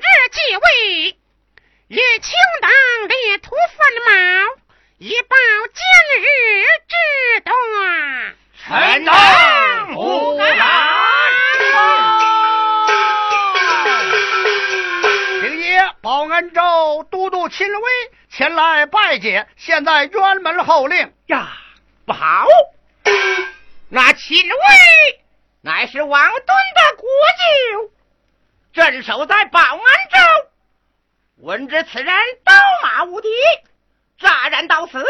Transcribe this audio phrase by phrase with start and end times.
[0.00, 1.18] 日继位，
[1.88, 2.70] 与卿当
[3.08, 4.12] 列土分毛，
[4.96, 5.36] 以报
[5.74, 5.82] 今
[6.22, 6.24] 日
[6.88, 6.94] 之
[7.44, 8.34] 端。
[8.56, 9.14] 臣等
[9.94, 10.48] 不敢。
[15.42, 17.90] 请爷，保安州都督秦威。
[18.30, 21.52] 前来拜见，现在辕门候令呀！
[22.06, 22.46] 不好，
[23.90, 24.56] 那秦威
[25.60, 27.06] 乃是王敦的国
[27.38, 27.92] 舅，
[28.72, 30.18] 镇守在保安州。
[31.38, 32.14] 闻知此人
[32.44, 33.28] 刀马无敌，
[34.18, 35.04] 乍然到此，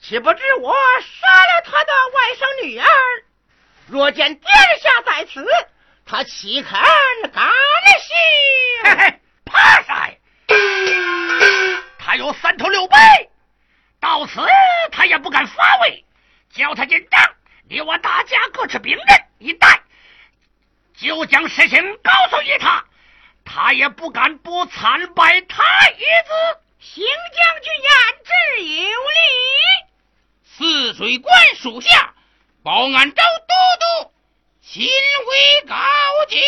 [0.00, 2.86] 岂不知我杀了他的外甥女儿？
[3.86, 5.46] 若见殿下在此，
[6.04, 6.78] 他岂肯
[7.32, 7.50] 甘
[8.00, 8.16] 心？
[8.84, 10.14] 嘿嘿，怕啥呀？
[11.98, 12.94] 他有三头六臂，
[14.00, 14.40] 到此
[14.92, 16.04] 他也不敢发威。
[16.52, 17.20] 叫他进帐，
[17.68, 19.06] 你我大家各持兵刃
[19.38, 19.80] 一带，
[20.96, 22.84] 就将事情告诉于他，
[23.44, 25.62] 他也不敢不参拜太
[25.92, 26.58] 子。
[26.80, 27.90] 邢将军言
[28.24, 28.30] 之
[28.62, 29.16] 有理。
[30.56, 32.14] 泗水关属下
[32.62, 33.54] 保安州都
[34.04, 34.12] 督
[34.62, 35.76] 秦威高
[36.28, 36.40] 进。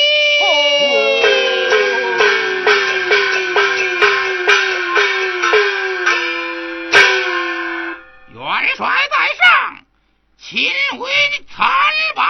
[8.76, 9.84] 帅在上，
[10.36, 11.10] 亲为
[11.52, 11.66] 参
[12.14, 12.22] 拜。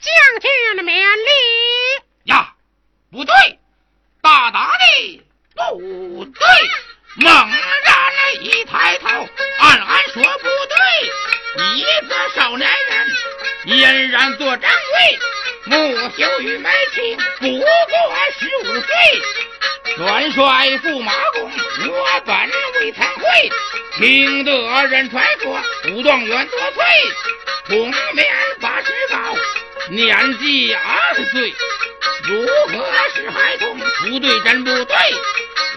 [0.00, 1.30] 将军免礼。
[2.24, 2.54] 呀，
[3.12, 3.34] 不对，
[4.22, 5.22] 大大的
[5.54, 6.46] 不对！
[7.16, 9.08] 猛然一抬头，
[9.58, 10.76] 暗暗说不对。
[11.76, 13.06] 一个少年人，
[13.66, 15.18] 俨然做掌柜，
[15.66, 17.66] 木秀于眉清，不过
[18.38, 18.88] 十五岁。
[19.98, 20.42] 元帅
[20.78, 21.42] 驸马公，
[21.88, 22.34] 我本
[22.80, 23.22] 未参会。
[23.98, 25.60] 听得人传说，
[25.90, 26.84] 武状元多岁，
[27.66, 28.26] 通面
[28.60, 29.18] 八尺高，
[29.90, 31.52] 年纪二十岁，
[32.28, 33.76] 如何是孩童？
[33.76, 34.96] 不对，真不对，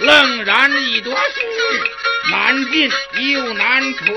[0.02, 1.20] 愣然已多事，
[2.30, 2.92] 难进
[3.34, 4.16] 又难退。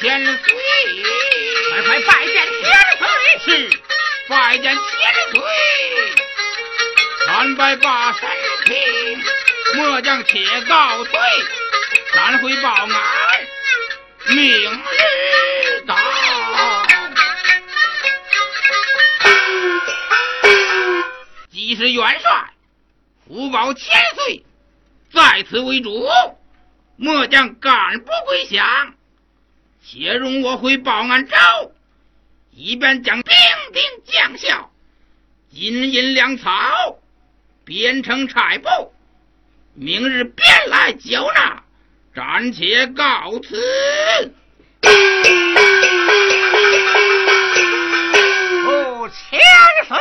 [0.00, 0.34] 千岁。
[1.70, 2.64] 快快拜见千
[2.98, 3.08] 岁！
[3.44, 3.80] 是
[4.28, 4.80] 拜见千
[5.32, 5.40] 岁。
[7.26, 8.28] 参拜罢神
[8.66, 9.24] 平，
[9.74, 11.18] 末将且告退，
[12.14, 12.88] 赶回报安，
[14.28, 15.96] 明日到。
[21.50, 22.50] 既是元帅，
[23.26, 24.44] 福保千岁，
[25.12, 26.08] 在此为主。
[26.96, 28.94] 末将敢不归降？
[29.88, 31.36] 且容我回报安州，
[32.50, 33.32] 以便将兵
[33.72, 34.72] 丁将校、
[35.52, 36.98] 金银粮草
[37.64, 38.92] 编成差布，
[39.74, 41.62] 明日便来缴纳。
[42.16, 44.34] 暂且告辞。
[48.66, 49.38] 哦，千
[49.86, 49.98] 岁，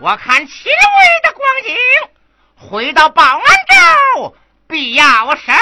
[0.00, 0.74] 我看七位
[1.22, 1.76] 的光景。
[2.56, 3.42] 回到保安
[4.16, 4.34] 州，
[4.66, 5.54] 必要生。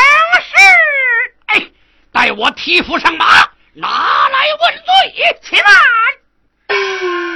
[2.40, 3.26] 我提夫上马，
[3.75, 5.37] 拿来问罪。
[5.42, 5.75] 且慢，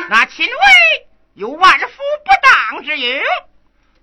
[0.08, 0.52] 那秦威
[1.34, 1.86] 有万夫
[2.24, 3.22] 不当之勇，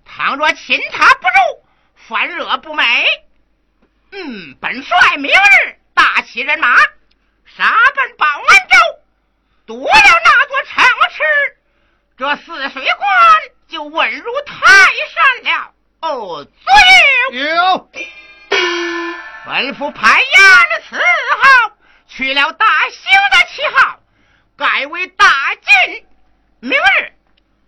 [0.05, 1.65] 倘若擒他不入，
[2.07, 2.83] 反惹不美，
[4.11, 6.77] 嗯，本帅明日大起人马，
[7.47, 8.77] 杀奔保安州，
[9.65, 11.23] 夺了那座城池，
[12.15, 13.09] 这泗水关。
[13.67, 14.55] 就稳如泰
[15.09, 15.73] 山了。
[16.01, 17.89] 哦，左有。
[19.43, 20.23] 吩咐派衙
[20.87, 20.97] 伺
[21.41, 21.71] 候
[22.07, 23.99] 去了大兴的旗号，
[24.55, 26.05] 改为大晋。
[26.59, 27.13] 明日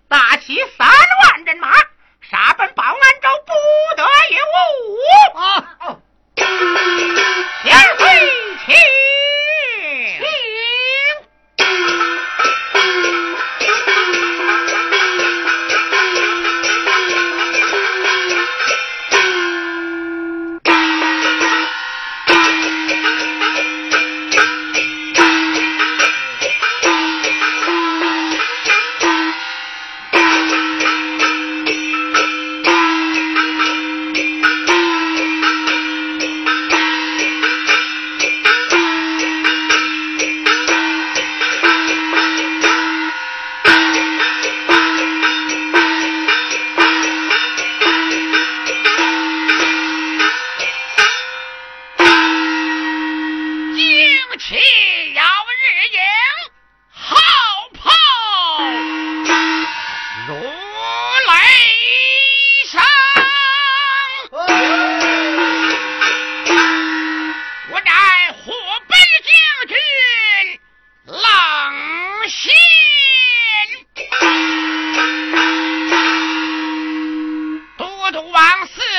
[0.07, 1.73] 大起三万人马，
[2.21, 3.53] 杀奔保安州，不
[3.97, 4.55] 得一误。
[5.39, 5.97] 啊！
[7.63, 8.03] 先回
[8.65, 8.75] 请。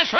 [0.04, 0.12] this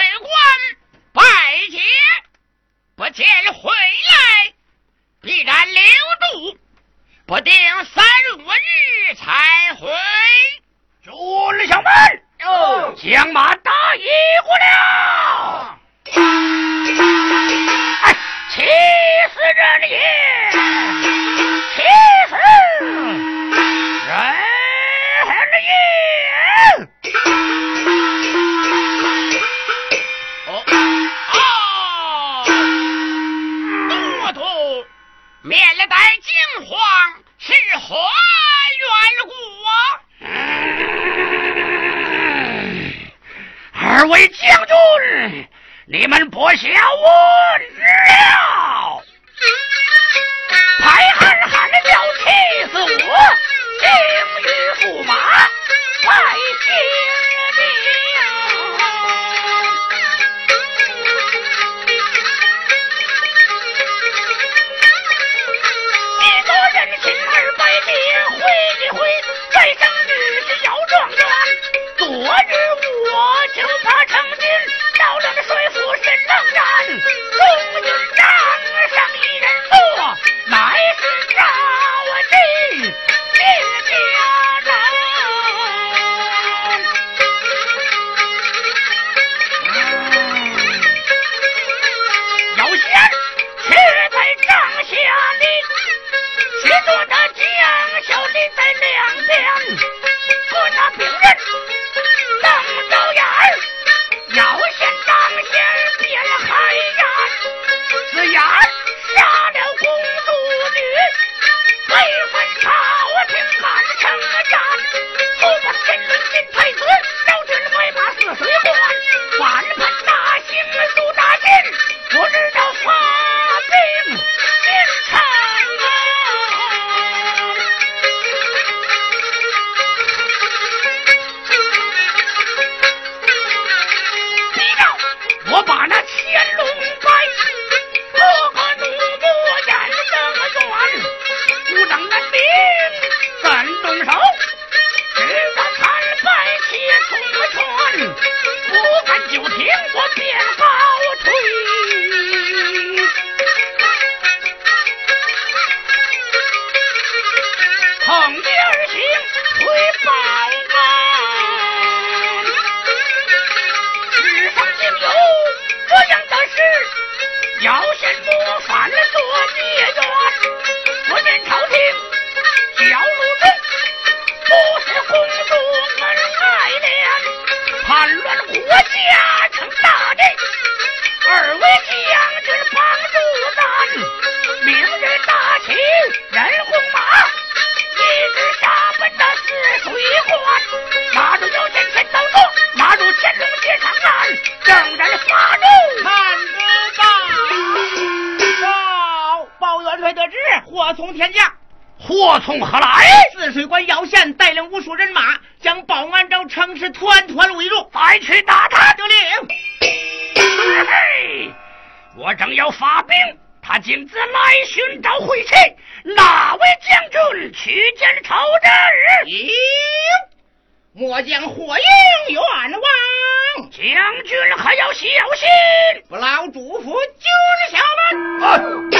[226.94, 228.93] 我就是想问。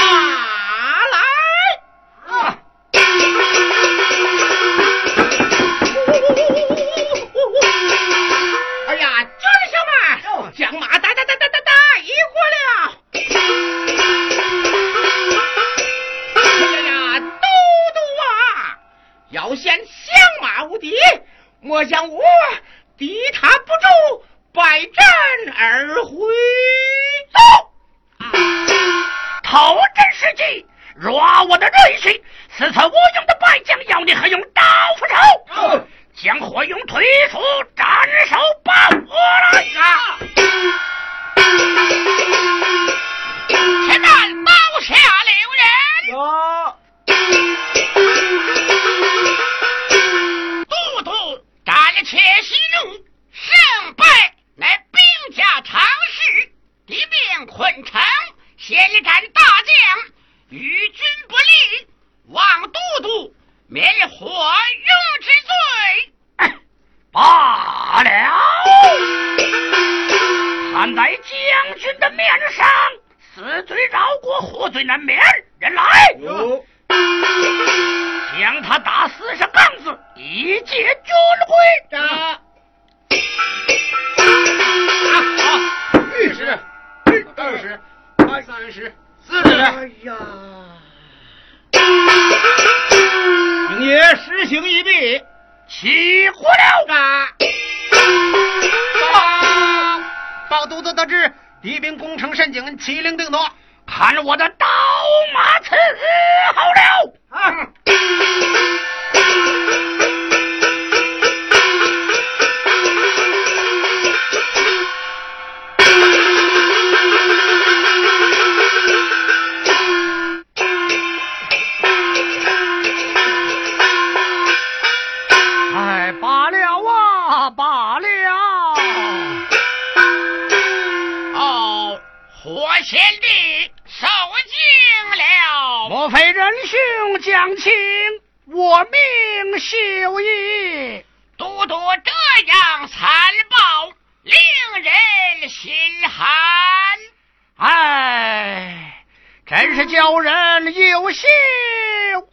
[150.05, 151.27] 小人有羞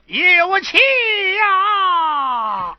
[0.07, 0.77] 有气
[1.35, 2.75] 呀、啊。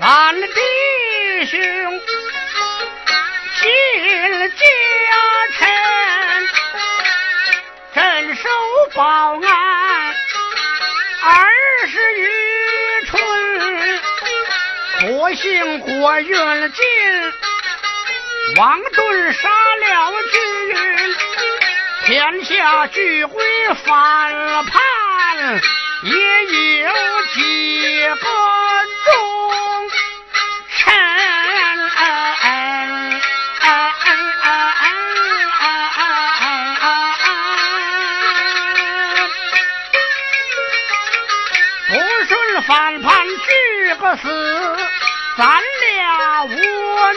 [0.00, 1.58] 俺弟兄
[3.62, 3.70] 进
[4.50, 4.62] 家
[5.56, 5.66] 臣，
[7.94, 8.50] 镇守
[8.94, 10.14] 保安
[11.24, 11.48] 二
[11.86, 12.28] 十余
[13.06, 13.18] 春，
[15.16, 16.84] 国姓国运进。
[18.54, 20.40] 王盾杀了君，
[22.06, 23.44] 天下俱归
[23.84, 24.80] 反叛，
[26.02, 26.44] 也
[26.80, 26.90] 有
[27.34, 28.16] 几个
[29.04, 29.90] 忠
[30.78, 30.94] 臣？
[41.88, 41.94] 不
[42.28, 44.24] 准反叛，举个死，
[45.36, 46.48] 咱俩无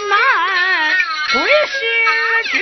[0.10, 0.49] 奈。
[1.32, 1.46] 不是
[2.52, 2.60] 军。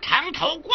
[0.00, 0.71] 长头过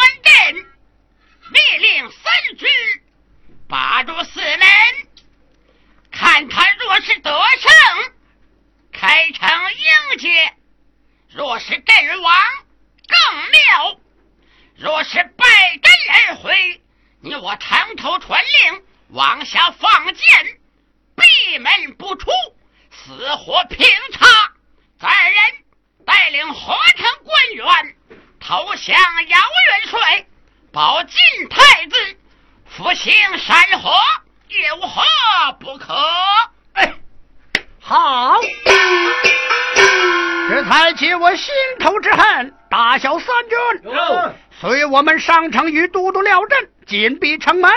[44.97, 47.69] 我们上城与都督廖震紧闭城门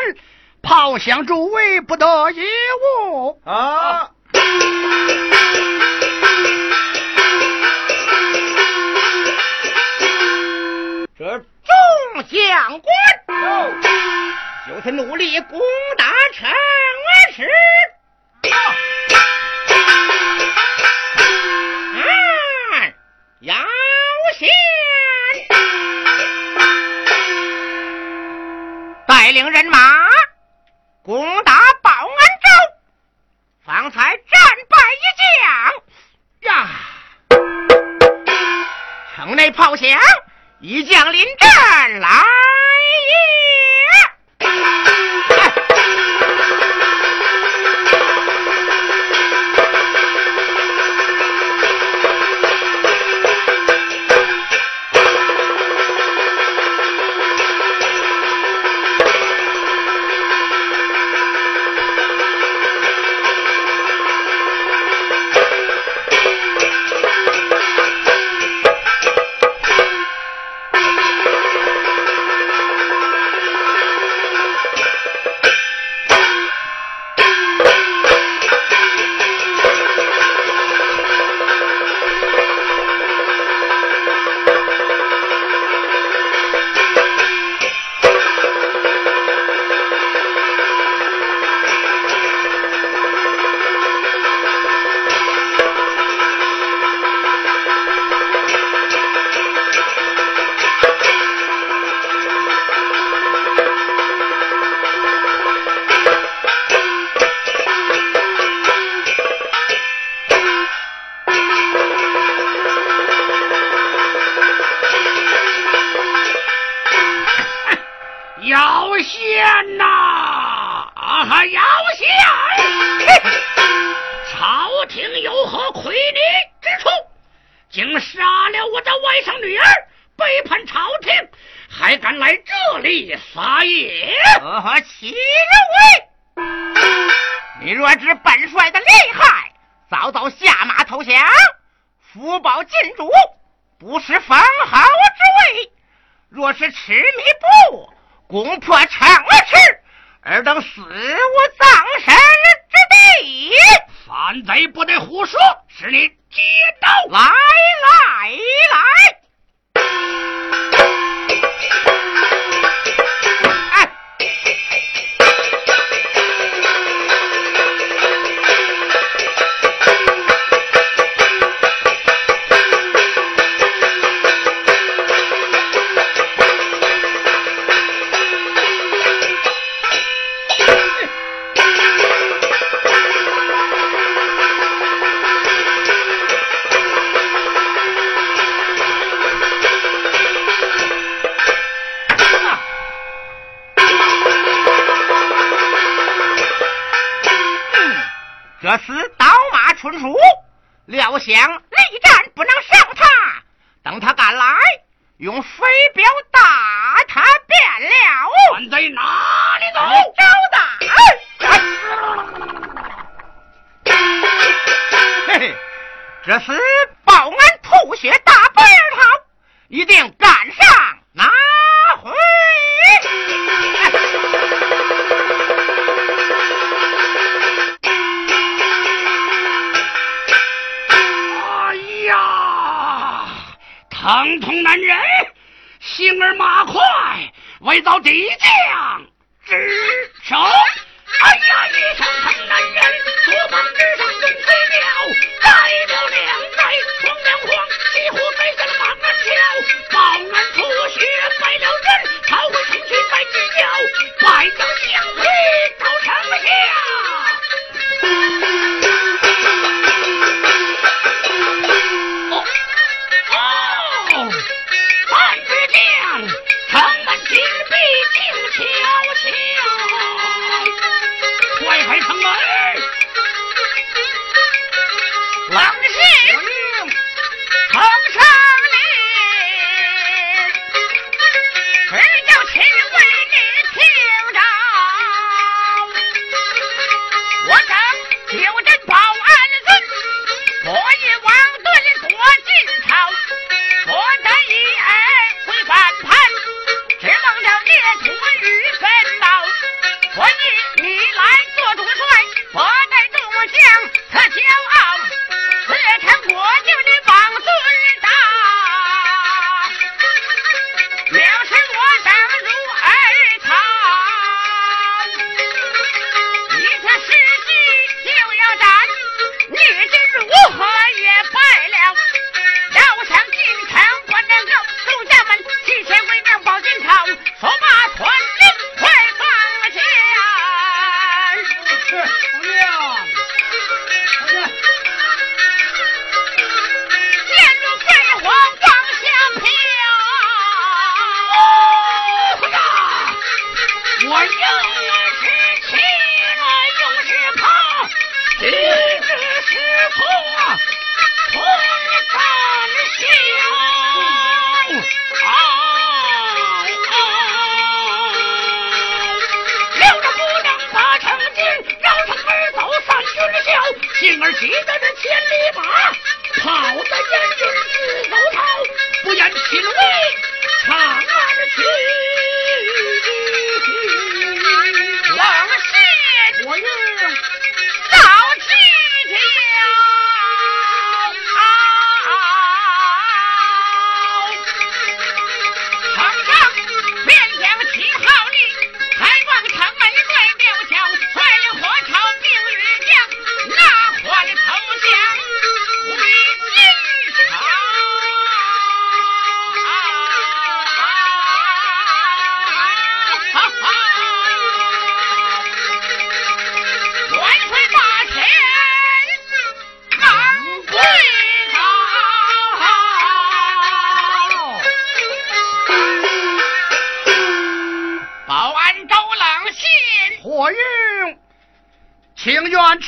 [0.62, 2.46] 炮响助威不得延
[3.12, 4.09] 误啊。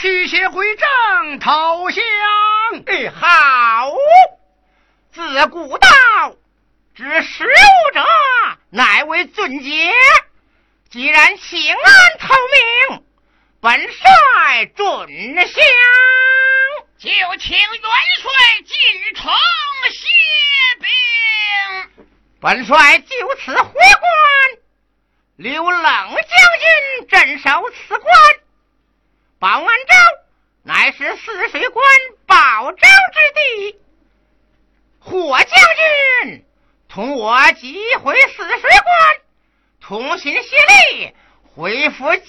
[0.03, 2.03] 驱邪归正，投降。
[3.15, 3.93] 好，
[5.13, 5.89] 自古道，
[6.93, 8.05] 知食物者
[8.71, 9.93] 乃为俊杰。
[10.91, 12.35] 既然请安投
[12.89, 13.05] 明，
[13.61, 15.65] 本帅准降。
[16.99, 17.63] 就请元
[18.21, 18.33] 帅
[18.67, 19.33] 进城
[19.93, 20.09] 歇
[20.81, 22.05] 兵。
[22.41, 23.79] 本帅就此回关，
[25.37, 28.13] 留冷将军镇守此关。
[29.43, 29.67] 保安州
[30.63, 31.85] 乃是泗水关
[32.29, 33.77] 保障之地。
[35.01, 35.49] 火将
[36.29, 36.45] 军
[36.89, 39.21] 同我急回泗水关，
[39.81, 41.13] 同心协力
[41.57, 42.25] 恢复金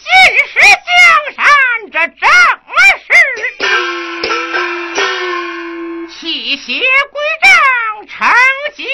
[0.47, 1.45] 石江山
[1.91, 2.28] 这正
[2.97, 3.13] 事。
[6.10, 8.28] 弃邪归正，成
[8.76, 8.89] 吉尊，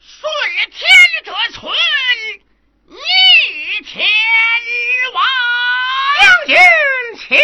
[0.00, 0.32] 顺
[0.70, 0.80] 天
[1.24, 1.70] 者存。
[2.86, 2.96] 你
[3.84, 5.24] 天前日王。
[6.46, 6.56] 将
[7.28, 7.38] 军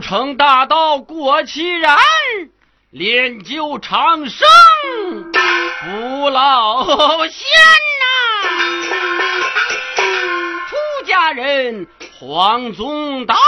[0.00, 1.98] 称大道过其然，
[2.90, 4.46] 练就长生
[5.32, 7.44] 不老仙
[8.00, 8.06] 呐！
[10.68, 11.88] 出家人
[12.20, 13.40] 黄宗道啊，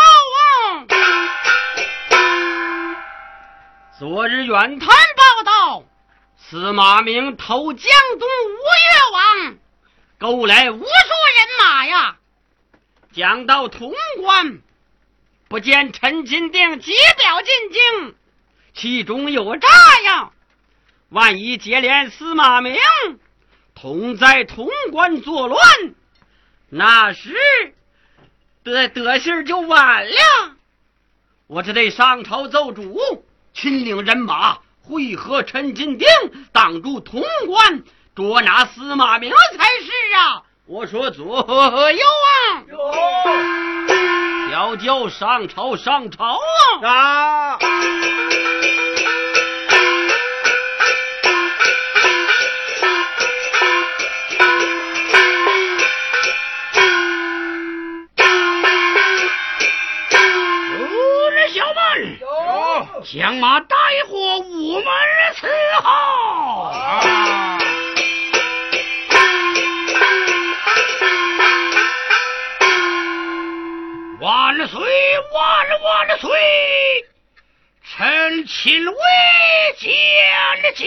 [3.96, 5.84] 昨日远谈报道，
[6.36, 9.56] 司马明投江东吴越王，
[10.18, 10.88] 勾来无数人
[11.60, 12.16] 马呀，
[13.12, 14.62] 将到潼关。
[15.48, 18.14] 不见陈金定急表进京，
[18.74, 19.68] 其中有诈
[20.04, 20.30] 呀！
[21.08, 22.76] 万一接连司马明
[23.74, 25.58] 同在潼关作乱，
[26.68, 27.34] 那时
[28.62, 30.56] 得得信就晚了。
[31.46, 36.06] 我这得上朝奏主，亲领人马会合陈金定，
[36.52, 37.82] 挡住潼关，
[38.14, 40.42] 捉拿司马明才是啊！
[40.66, 42.06] 我说左右
[42.36, 42.64] 啊！
[44.50, 46.38] 要叫上朝上朝
[46.82, 46.88] 啊！
[46.88, 47.58] 啊！
[60.78, 63.76] 有人小门，有将马带
[64.08, 64.84] 过午门
[65.36, 65.46] 伺
[65.82, 66.62] 候。
[66.70, 67.58] 啊！
[74.20, 74.80] 万岁
[75.32, 77.06] 万万岁！
[77.84, 78.94] 臣亲为
[79.78, 79.90] 见
[80.74, 80.84] 驾。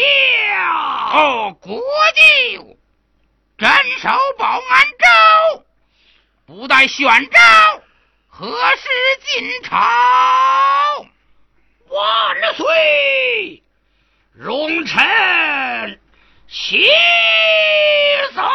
[1.14, 1.82] 哦，国
[2.14, 2.78] 舅，
[3.58, 4.62] 镇守保安
[5.00, 5.64] 州，
[6.46, 7.40] 不待宣召，
[8.28, 8.90] 何时
[9.26, 9.78] 进朝？
[11.88, 13.64] 万岁！
[14.34, 16.00] 容臣
[16.50, 16.86] 启
[18.36, 18.51] 奏。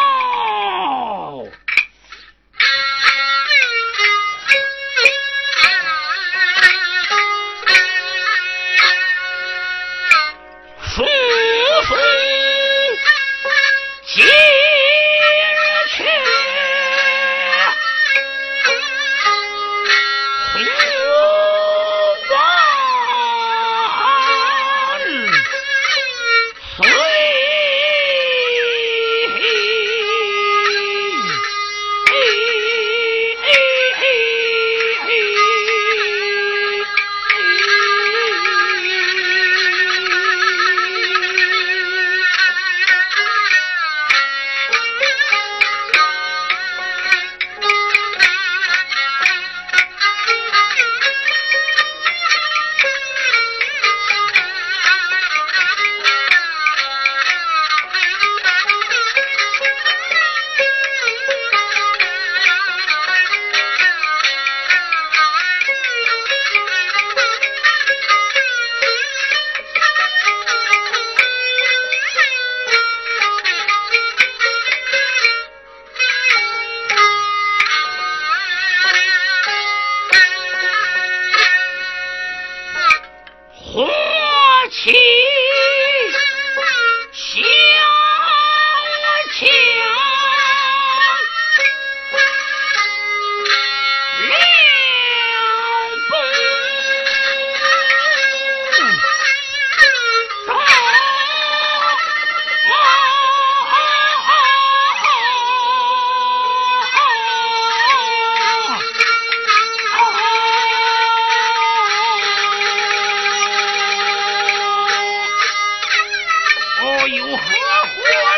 [117.08, 118.35] 有何话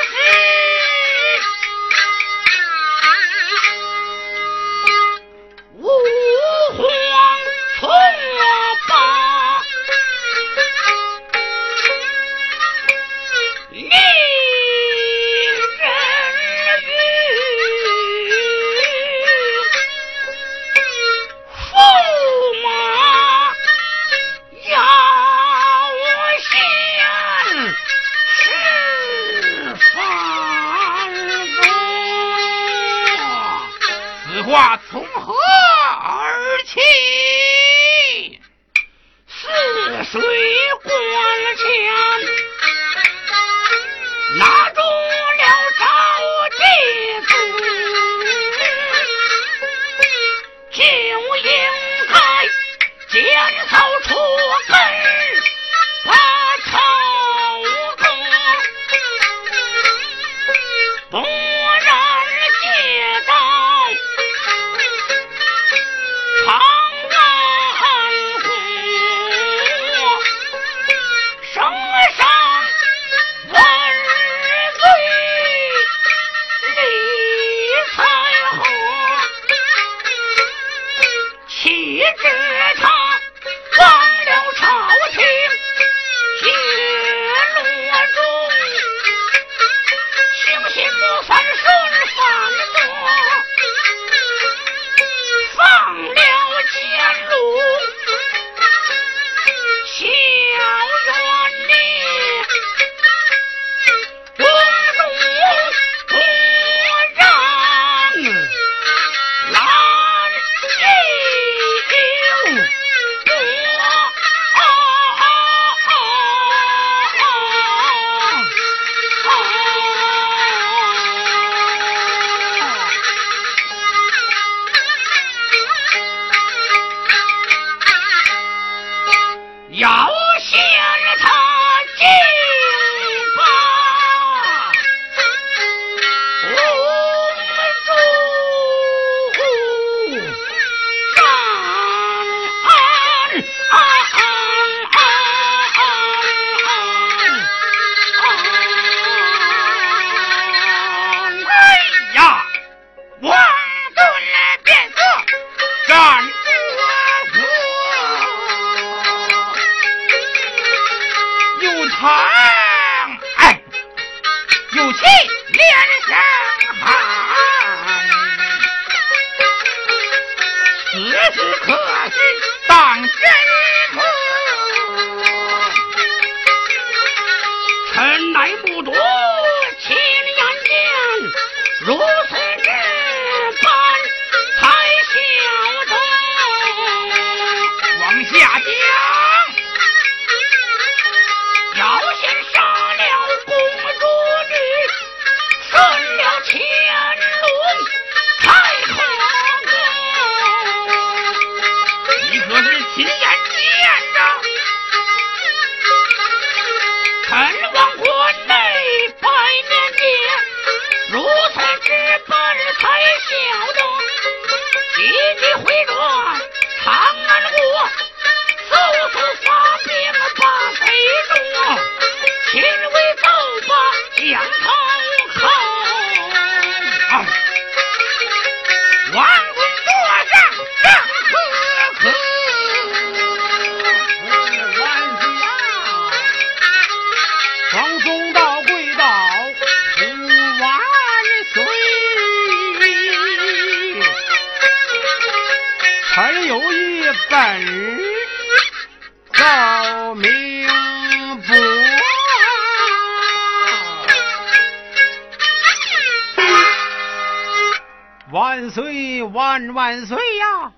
[259.28, 260.72] 万万岁呀！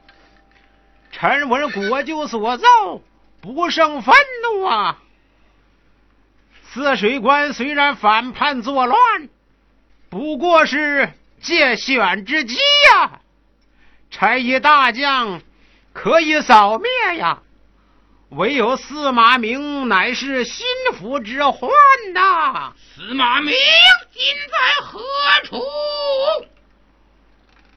[1.13, 3.03] 臣闻国舅所奏，
[3.41, 4.99] 不胜愤怒啊！
[6.73, 8.99] 泗水关虽然反叛作乱，
[10.09, 12.57] 不过是借选之机
[12.93, 13.21] 呀，
[14.11, 15.43] 差役大将
[15.93, 17.43] 可以扫灭呀。
[18.29, 21.69] 唯有司马明乃是心腹之患
[22.13, 22.73] 呐！
[22.95, 23.53] 司马明
[24.13, 25.01] 今在何
[25.43, 25.61] 处？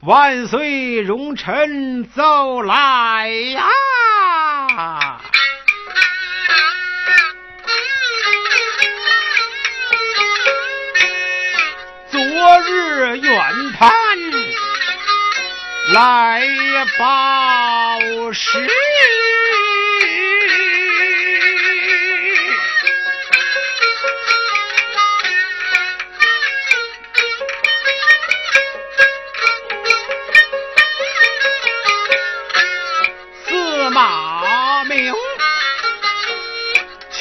[0.06, 5.18] 万岁，容臣奏来呀！
[12.10, 13.90] 昨日远攀
[15.94, 16.46] 来
[16.98, 18.68] 报时，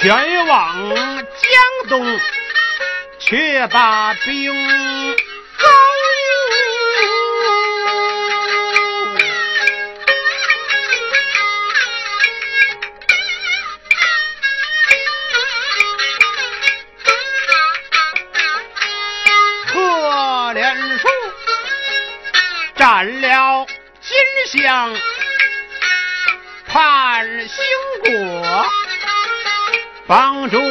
[0.04, 2.20] 前往江东。
[3.26, 4.54] 却把兵
[5.58, 5.68] 高
[19.68, 19.80] 可
[20.54, 21.08] 怜树
[22.76, 23.66] 占了
[24.02, 24.94] 金香，
[26.68, 27.64] 盼兴
[28.04, 28.68] 国
[30.06, 30.66] 帮助先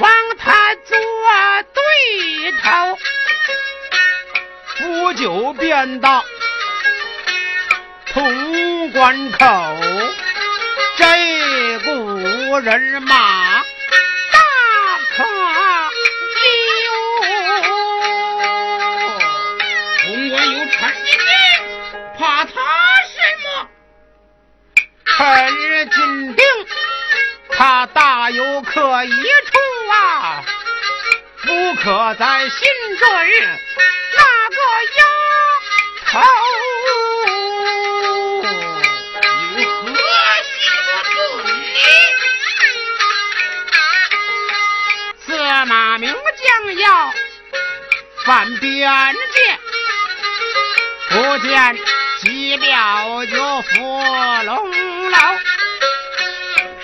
[0.00, 0.98] 王他做
[1.72, 2.98] 对头，
[4.78, 6.24] 不久便到
[8.12, 9.46] 潼关口，
[10.96, 13.62] 这股人马
[14.32, 14.38] 大
[15.16, 15.22] 可
[16.34, 16.40] 救。
[20.04, 21.26] 潼关有陈金兵，
[22.18, 22.50] 怕他
[23.06, 23.46] 什么？
[25.04, 25.16] 臣
[25.90, 26.44] 金定，
[27.58, 29.58] 他大有可疑处
[29.90, 30.44] 啊！
[31.42, 32.58] 不可在心
[33.00, 33.08] 中
[34.14, 34.22] 那
[34.54, 34.56] 个
[34.94, 35.02] 丫
[36.06, 36.20] 头。
[39.56, 39.92] 有何
[40.44, 40.56] 心
[41.02, 41.18] 准
[43.72, 43.76] 呢？
[45.26, 45.26] 司
[45.66, 46.46] 马明将
[46.76, 46.86] 要
[48.24, 48.70] 犯边
[49.34, 49.58] 界，
[51.10, 51.76] 不见
[52.22, 53.74] 机表就伏
[54.44, 55.18] 龙楼。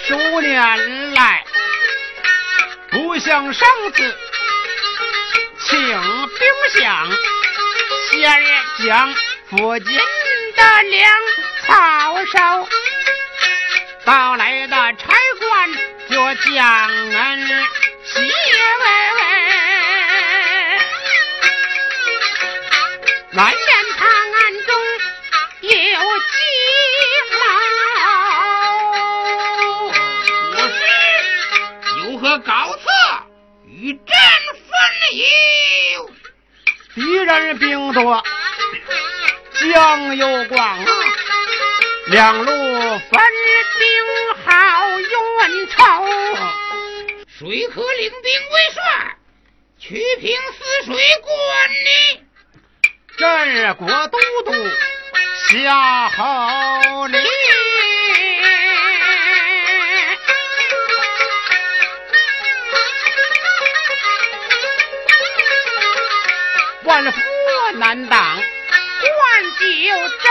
[0.07, 1.45] 数年来，
[2.91, 4.19] 不像上次
[5.67, 7.19] 请兵饷，
[8.11, 8.21] 先
[8.87, 9.15] 将
[9.49, 9.97] 附近
[10.57, 11.11] 的粮
[11.67, 12.69] 草收，
[14.05, 15.73] 到来的差官
[16.11, 17.49] 就将恩
[18.05, 18.29] 谢慰。
[37.25, 38.23] 人兵多，
[39.61, 40.87] 将又广啊，
[42.09, 43.11] 两路分
[43.79, 43.89] 兵
[44.45, 45.77] 好运筹。
[47.39, 49.17] 谁可领兵为帅，
[49.79, 51.31] 取平泗水关
[51.85, 52.21] 呢？
[53.17, 54.53] 这国都督
[55.49, 56.25] 夏侯
[57.09, 57.64] 惪。
[66.95, 67.21] 万夫
[67.75, 69.67] 难挡关九
[70.23, 70.29] 州。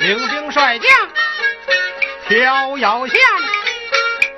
[0.00, 0.90] 领兵帅将
[2.28, 3.18] 挑要线，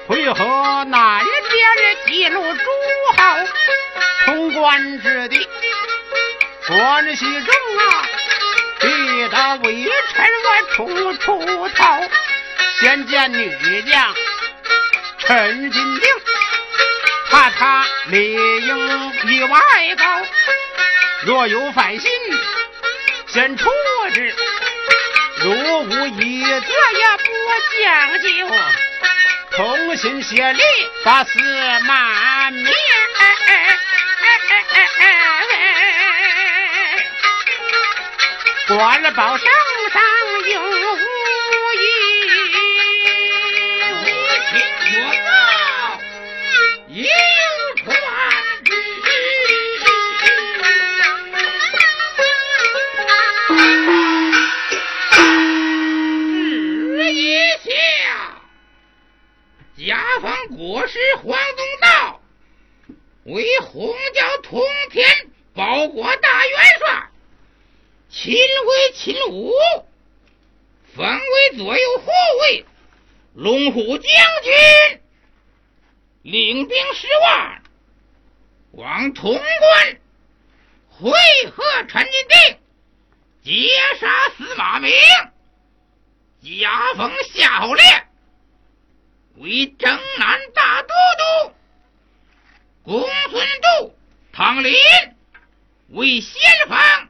[0.06, 2.62] 会合南边的几路诸
[3.16, 3.24] 侯，
[4.24, 5.48] 通关之地，
[6.68, 8.07] 关系中啊。
[9.28, 12.10] 逼得微臣我出出头，
[12.80, 14.14] 先见女将
[15.18, 16.10] 陈金定，
[17.30, 19.60] 怕他理应意外
[19.98, 20.22] 高，
[21.26, 22.10] 若有反心，
[23.26, 23.68] 先处
[24.14, 24.32] 置；
[25.42, 25.50] 如
[25.82, 27.30] 无一则也不
[27.82, 28.28] 将就，
[29.56, 30.62] 同心协力
[31.04, 31.38] 把司
[31.86, 32.72] 马灭。
[38.68, 39.46] 官了保圣
[39.90, 40.02] 上
[40.46, 40.96] 有无
[41.80, 41.84] 疑，
[43.94, 43.96] 无
[44.50, 44.84] 情可
[45.24, 45.28] 报
[46.88, 47.02] 应
[47.82, 47.86] 传
[48.64, 48.70] 旨
[57.14, 57.16] 一
[57.64, 57.72] 下，
[59.78, 59.88] 加
[60.20, 61.24] 封国师黄
[61.56, 62.20] 宗道
[63.24, 64.60] 为洪教通
[64.90, 65.08] 天
[65.54, 66.77] 保国大元
[68.10, 69.52] 秦威、秦武，
[70.96, 72.64] 封为左右护卫，
[73.34, 74.10] 龙虎将
[74.42, 75.00] 军，
[76.22, 77.62] 领兵十万，
[78.72, 80.00] 往潼关
[80.88, 81.10] 会
[81.50, 82.58] 合陈金定，
[83.42, 83.68] 截
[84.00, 84.90] 杀司马明，
[86.42, 87.84] 加封夏侯烈
[89.36, 90.88] 为征南大都
[91.44, 91.54] 督，
[92.82, 93.94] 公孙度、
[94.32, 94.74] 唐林
[95.90, 97.07] 为先锋。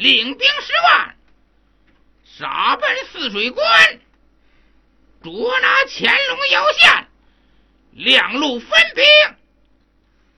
[0.00, 1.14] 领兵十万，
[2.24, 4.00] 杀奔泗水关，
[5.22, 7.06] 捉拿乾隆要线，
[7.92, 9.04] 两路分兵，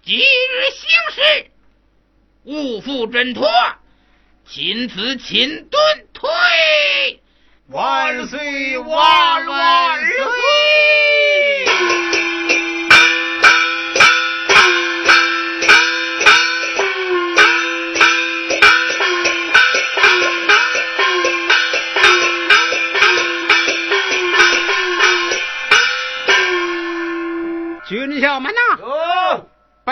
[0.02, 1.50] 即日行事，
[2.42, 3.48] 勿负朕托，
[4.48, 7.22] 亲自亲遁退，
[7.68, 11.21] 万岁万万岁！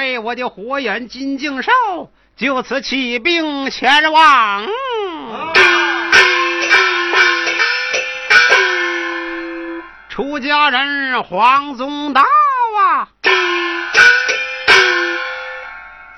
[0.00, 1.70] 被我的火眼金睛兽
[2.34, 4.66] 就此起兵前往。
[10.08, 13.10] 出家人黄宗道啊，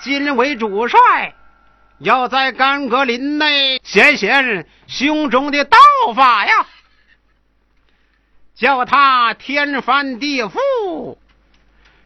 [0.01, 1.35] 今为主帅，
[1.99, 5.77] 要在干戈林内显显胸中的道
[6.15, 6.67] 法呀，
[8.55, 11.19] 叫他天翻地覆。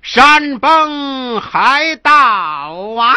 [0.07, 2.13] 山崩海倒
[2.97, 3.17] 啊！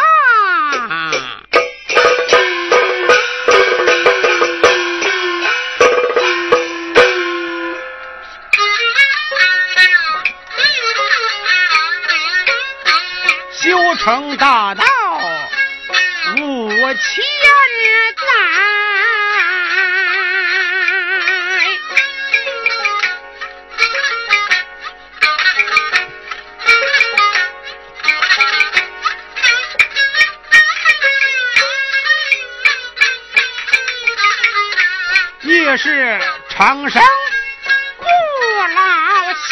[13.62, 14.84] 修成大道
[16.38, 16.96] 五千
[18.16, 18.24] 载。
[35.70, 36.18] 这是
[36.48, 37.00] 长生
[37.96, 38.04] 不
[38.74, 39.46] 老仙，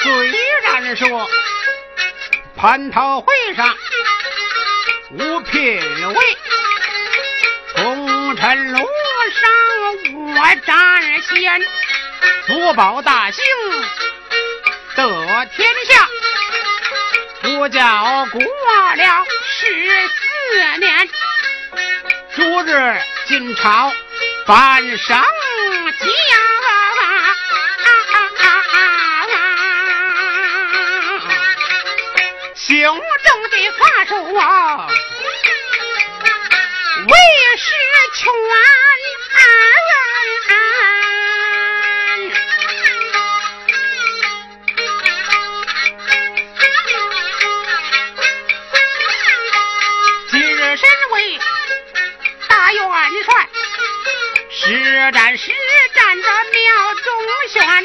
[0.00, 0.10] 虽
[0.72, 1.28] 然说
[2.56, 3.26] 蟠桃会
[10.40, 11.60] 我占先，
[12.46, 13.42] 福保大兴
[14.94, 16.08] 得天下，
[17.42, 19.66] 不叫过了十
[20.08, 21.08] 四年，
[22.36, 23.92] 逐日进朝
[24.46, 25.24] 办上
[25.98, 26.06] 家，
[32.54, 34.14] 胸中的法术
[55.08, 55.50] 实战实
[55.94, 57.84] 战的庙中选，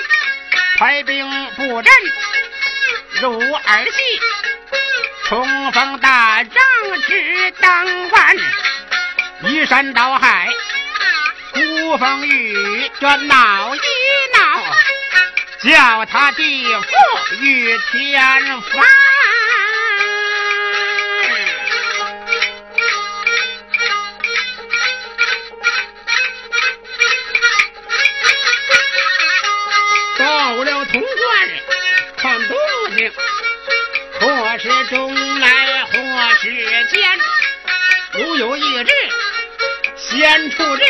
[0.78, 1.94] 排兵布阵
[3.22, 4.20] 入儿戏，
[5.30, 6.62] 冲锋大仗
[7.08, 8.36] 只当晚，
[9.44, 10.50] 移山倒海，
[11.54, 13.80] 呼风雨这闹一
[14.38, 14.62] 闹，
[15.64, 16.82] 叫他地府
[17.40, 18.84] 与天翻。
[40.34, 40.84] 管处置，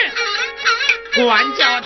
[1.22, 1.83] 管教。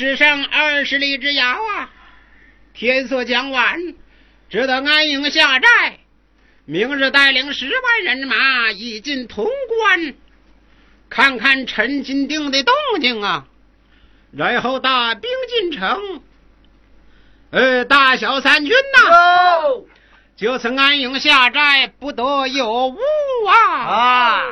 [0.00, 1.90] 只剩二十里之遥啊！
[2.72, 3.78] 天色将晚，
[4.48, 5.98] 只得安营下寨。
[6.64, 10.14] 明日带领十万人马已进潼关，
[11.10, 13.44] 看看陈金定的动静啊，
[14.32, 16.22] 然后大兵进城。
[17.50, 19.84] 呃，大小三军呐，
[20.34, 22.98] 就此安营下寨，不得有误
[23.46, 23.76] 啊！
[23.84, 24.42] 啊，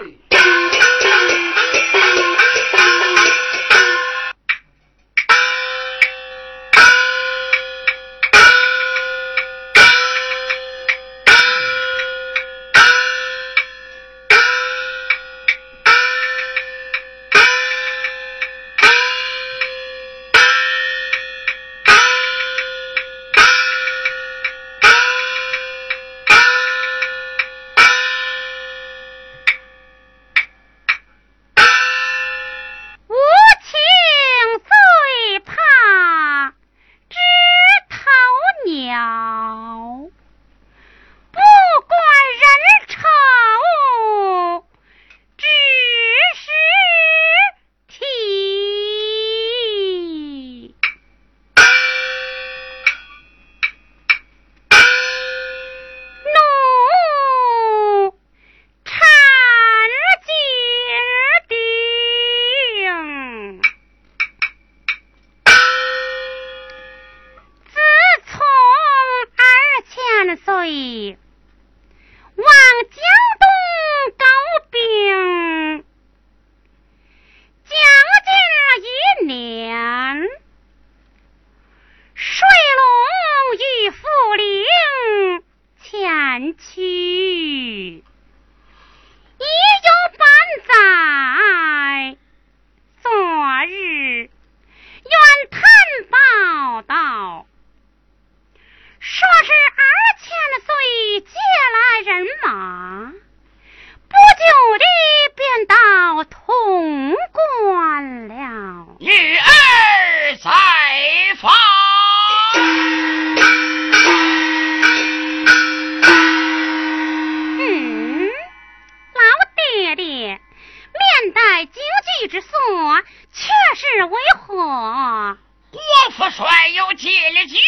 [126.39, 127.61] 帅又借了几军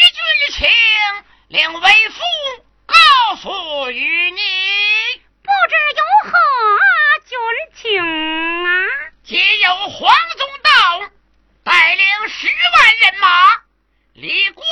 [0.52, 0.68] 情，
[1.48, 2.20] 令为父
[2.86, 4.40] 告诉于你，
[5.42, 6.38] 不知有何
[7.26, 7.36] 军
[7.74, 8.86] 情啊？
[9.24, 11.10] 皆有黄宗道
[11.64, 13.56] 带领十万人马，
[14.12, 14.64] 离关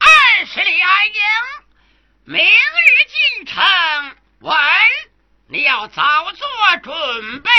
[0.00, 1.14] 二十里安营，
[2.24, 2.50] 明日
[3.08, 3.64] 进城。
[4.40, 4.54] 文，
[5.48, 6.46] 你要早做
[6.82, 7.50] 准备。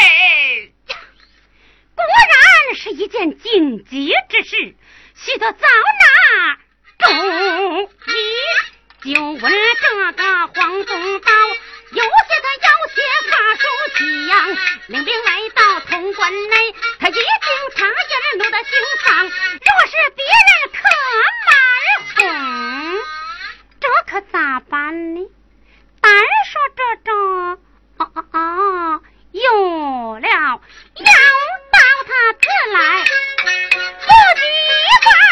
[1.96, 4.76] 果然是一件紧急之事。
[5.24, 5.68] 气的遭
[6.00, 7.08] 那中
[8.08, 9.42] 医，就问
[9.80, 11.32] 这个黄宗道，
[11.92, 12.10] 有些
[12.42, 12.96] 个要些
[13.30, 13.64] 法术
[13.98, 14.34] 奇样，
[14.88, 17.22] 领兵来到潼关内，他一经
[17.78, 17.92] 觉了
[18.38, 18.72] 路的心
[19.04, 19.30] 场，若
[19.86, 20.80] 是别人可
[21.48, 21.52] 买
[22.16, 22.20] 哄，
[23.80, 25.30] 这可咋办呢？
[26.02, 26.12] 单
[26.52, 27.12] 说这这，
[27.98, 29.02] 哦哦哦，
[29.32, 30.62] 有了要。
[32.12, 33.06] 他自来
[33.40, 34.44] 不及
[35.02, 35.31] 还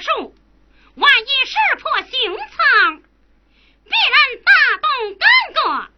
[0.00, 0.34] 树，
[0.94, 3.02] 万一识破行藏，
[3.84, 4.88] 必然大动
[5.18, 5.88] 干戈。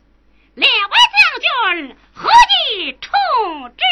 [0.54, 2.30] 列位将军，何
[2.74, 3.08] 以处
[3.76, 3.82] 置？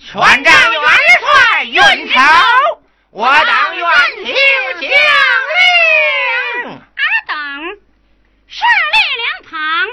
[0.00, 0.82] 全仗元
[1.20, 1.74] 帅运
[2.12, 2.20] 筹，
[3.10, 3.86] 我等愿
[4.24, 4.34] 听
[4.80, 4.90] 将
[5.52, 6.72] 令。
[6.72, 7.34] 尔等
[8.46, 9.88] 势力两旁。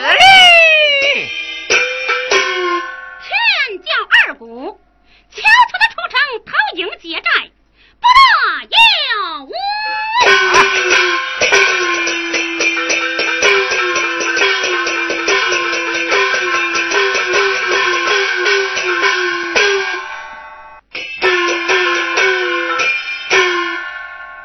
[0.00, 1.28] 效死力。
[3.20, 3.28] 天
[3.82, 4.80] 教二鼓，
[5.30, 7.28] 悄悄的出城讨营劫寨，
[8.00, 8.18] 不得
[8.64, 9.52] 有误。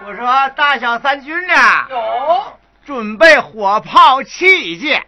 [0.05, 1.53] 我说大小三军呢？
[1.89, 5.01] 有准备火炮器械，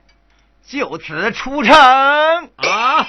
[0.70, 3.07] 就此出城啊！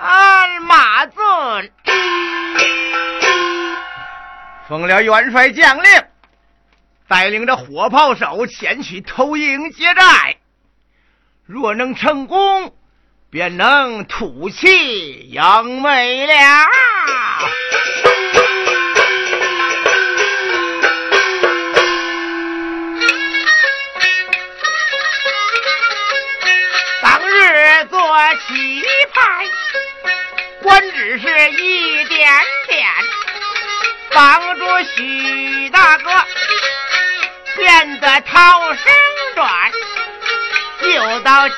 [0.00, 1.70] 按马尊
[4.66, 5.90] 奉了元帅将令，
[7.06, 10.38] 带领着火炮手前去偷营劫寨。
[11.44, 12.74] 若能成功，
[13.30, 16.32] 便能吐气扬眉了。
[28.18, 28.82] 日做棋
[29.14, 29.46] 牌，
[30.60, 32.28] 官职是一点
[32.66, 32.88] 点，
[34.12, 34.64] 帮助
[34.96, 36.10] 许大哥
[37.56, 38.84] 变得逃生
[39.36, 39.70] 转。
[40.82, 41.54] 又到舅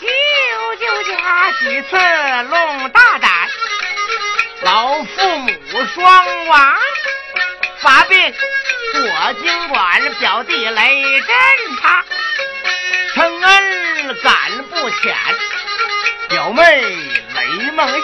[0.79, 1.97] 舅家几次
[2.51, 3.33] 弄大胆，
[4.61, 5.53] 老父母
[5.95, 6.77] 双亡
[7.79, 8.35] 发病，
[8.97, 12.05] 我尽管表弟雷震他，
[13.15, 15.17] 承恩感不浅，
[16.31, 18.01] 表妹雷梦仙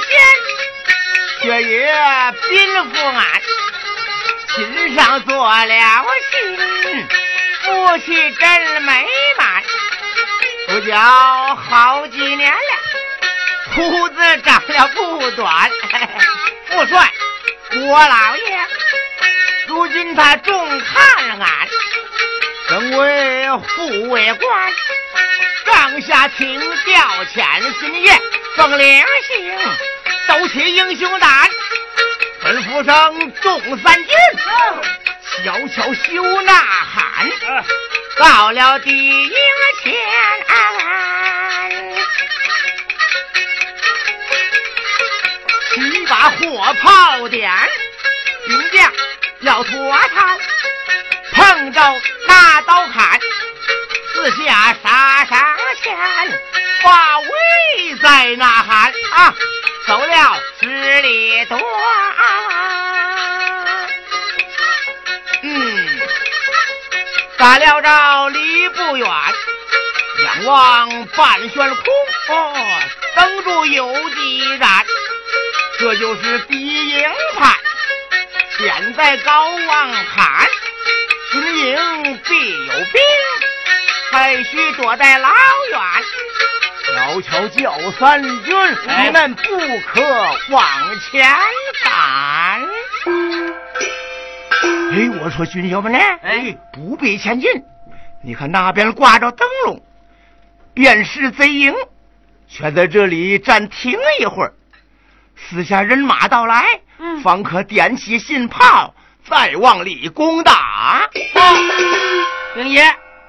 [1.41, 1.95] 却也
[2.51, 3.25] 宾服俺，
[4.49, 7.07] 心上做了心，
[7.63, 9.07] 夫妻真美
[9.39, 9.63] 满。
[10.67, 10.99] 不交
[11.55, 12.59] 好几年了，
[13.77, 15.71] 胡子长了不短。
[16.67, 17.13] 父帅
[17.71, 18.67] 郭老爷，
[19.69, 21.69] 如今他重看了俺，
[22.69, 24.73] 升为护卫官，
[25.67, 27.45] 帐下听调遣，
[27.81, 28.13] 今夜
[28.57, 29.59] 奉令行，
[30.29, 31.29] 斗起英雄胆，
[32.43, 34.15] 吩咐声众三军，
[35.45, 37.29] 悄悄休呐喊。
[38.19, 39.31] 到了敌营
[39.83, 39.93] 前，
[45.75, 47.53] 七把火炮点，
[48.47, 48.93] 兵将
[49.41, 50.39] 要脱逃，
[51.33, 51.81] 碰着
[52.29, 53.21] 拿刀砍，
[54.17, 55.39] 四下杀上
[55.83, 55.95] 前，
[56.83, 59.35] 把威在呐喊啊，
[59.87, 60.67] 走了十
[61.03, 61.61] 里多。
[65.43, 66.01] 嗯，
[67.37, 69.07] 打了着离不远，
[70.25, 71.95] 仰望半悬空，
[72.31, 72.55] 哦，
[73.17, 74.87] 等住有几盏，
[75.79, 77.55] 这就是敌营盘。
[78.57, 80.49] 现在高望看，
[81.33, 83.03] 军营必有兵，
[84.17, 85.29] 还需躲在老
[85.71, 85.79] 远。
[86.87, 88.57] 悄悄叫三军，
[89.05, 89.43] 你们不
[89.87, 90.03] 可
[90.49, 90.65] 往
[91.01, 91.29] 前
[91.85, 92.63] 赶。
[94.93, 95.99] 哎，我说军友们呢？
[96.23, 97.51] 哎，不必前进。
[98.25, 99.83] 你看那边挂着灯笼，
[100.73, 101.75] 便是贼营，
[102.49, 104.55] 全在这里暂停一会儿，
[105.37, 106.65] 四下人马到来，
[106.99, 108.95] 嗯，方可点起信炮，
[109.29, 111.07] 再往里攻打。
[112.55, 112.83] 兵爷，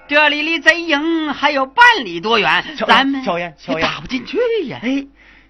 [0.07, 4.37] 这里离贼营还有半里多远，咱们小爷，小爷打不进去
[4.67, 4.79] 呀。
[4.81, 5.05] 哎，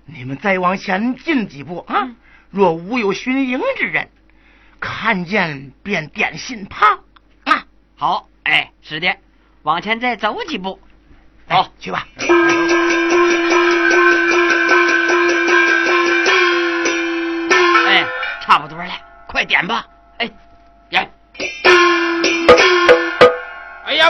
[0.05, 2.09] 你们再往前进几步啊！
[2.49, 4.09] 若无有巡营之人。
[4.79, 6.85] 看见便点信炮
[7.43, 7.65] 啊！
[7.95, 9.15] 好，哎，是的，
[9.63, 10.79] 往前再走几步，
[11.47, 12.07] 走，去吧。
[17.87, 18.05] 哎，
[18.41, 18.91] 差不多了，
[19.27, 19.85] 快点吧。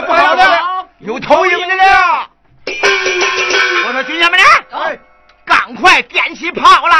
[0.02, 2.30] 不好了，有偷营的了！
[3.86, 4.44] 我说军爷们呢？
[5.44, 6.96] 赶快点起炮来！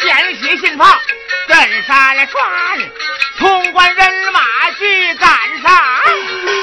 [0.00, 0.84] 点起信炮
[1.48, 2.78] 震山川，
[3.38, 4.40] 潼关人马
[4.78, 5.28] 去赶
[5.62, 6.55] 上。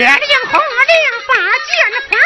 [0.00, 0.10] 血映
[0.48, 0.62] 红了
[1.28, 1.34] 把
[1.68, 1.76] 剑
[2.08, 2.16] 放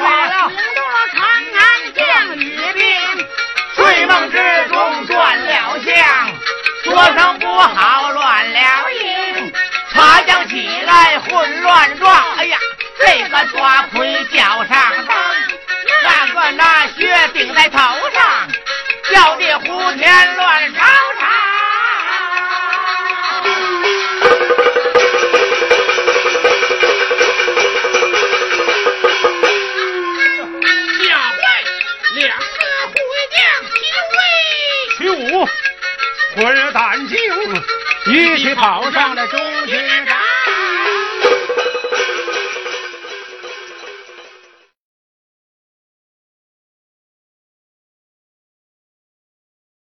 [0.00, 0.50] 在了了
[1.12, 1.22] 长
[1.54, 1.62] 安
[1.94, 2.02] 将
[2.36, 2.82] 女兵
[3.76, 4.36] 睡梦之
[4.70, 5.94] 中转了向
[6.82, 9.52] 说声不好乱了营
[9.92, 12.58] 爬将起来混乱撞哎呀
[12.98, 13.83] 这个抓